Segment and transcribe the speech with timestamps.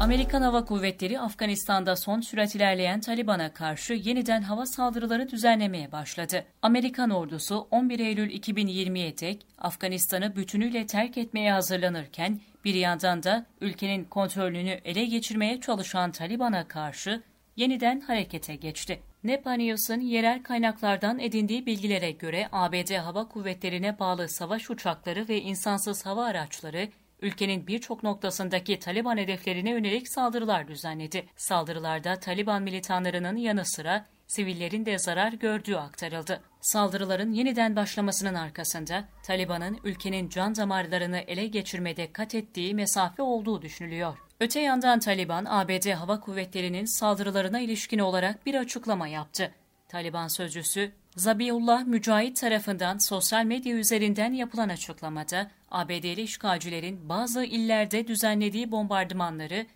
[0.00, 6.44] Amerikan Hava Kuvvetleri Afganistan'da son sürat ilerleyen Taliban'a karşı yeniden hava saldırıları düzenlemeye başladı.
[6.62, 14.04] Amerikan ordusu 11 Eylül 2020'ye dek Afganistan'ı bütünüyle terk etmeye hazırlanırken bir yandan da ülkenin
[14.04, 17.22] kontrolünü ele geçirmeye çalışan Taliban'a karşı
[17.56, 19.00] yeniden harekete geçti.
[19.24, 26.06] Nepal News'un yerel kaynaklardan edindiği bilgilere göre ABD Hava Kuvvetleri'ne bağlı savaş uçakları ve insansız
[26.06, 26.88] hava araçları
[27.22, 31.26] ülkenin birçok noktasındaki Taliban hedeflerine yönelik saldırılar düzenledi.
[31.36, 36.40] Saldırılarda Taliban militanlarının yanı sıra sivillerin de zarar gördüğü aktarıldı.
[36.60, 44.18] Saldırıların yeniden başlamasının arkasında Taliban'ın ülkenin can damarlarını ele geçirmede kat ettiği mesafe olduğu düşünülüyor.
[44.40, 49.54] Öte yandan Taliban, ABD Hava Kuvvetleri'nin saldırılarına ilişkin olarak bir açıklama yaptı.
[49.90, 58.72] Taliban sözcüsü Zabiullah Mücahit tarafından sosyal medya üzerinden yapılan açıklamada ABD'li işgalcilerin bazı illerde düzenlediği
[58.72, 59.66] bombardımanları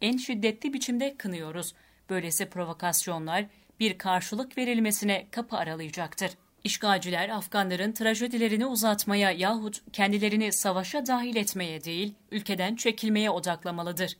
[0.00, 1.74] en şiddetli biçimde kınıyoruz.
[2.10, 3.44] Böylesi provokasyonlar
[3.80, 6.30] bir karşılık verilmesine kapı aralayacaktır.
[6.64, 14.16] İşgalciler Afganların trajedilerini uzatmaya yahut kendilerini savaşa dahil etmeye değil, ülkeden çekilmeye odaklamalıdır.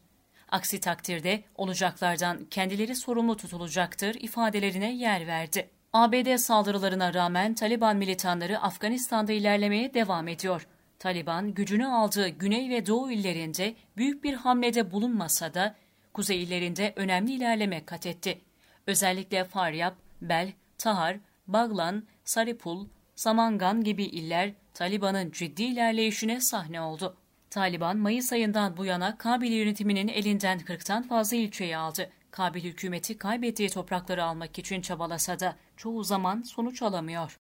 [0.53, 5.71] Aksi takdirde olacaklardan kendileri sorumlu tutulacaktır ifadelerine yer verdi.
[5.93, 10.67] ABD saldırılarına rağmen Taliban militanları Afganistan'da ilerlemeye devam ediyor.
[10.99, 15.75] Taliban gücünü aldığı güney ve doğu illerinde büyük bir hamlede bulunmasa da
[16.13, 18.41] kuzey illerinde önemli ilerleme kat etti.
[18.87, 27.17] Özellikle Faryab, Bel, Tahar, Baglan, Saripul, Samangan gibi iller Taliban'ın ciddi ilerleyişine sahne oldu.
[27.53, 32.11] Taliban Mayıs ayından bu yana Kabil yönetiminin elinden 40'tan fazla ilçeyi aldı.
[32.31, 37.42] Kabil hükümeti kaybettiği toprakları almak için çabalasa da çoğu zaman sonuç alamıyor.